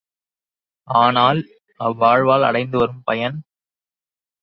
ஆனால், 0.87 1.41
அவ்வாழ்வால் 1.79 2.47
அடைந்துவரும் 2.49 3.01
பயன்...? 3.03 3.39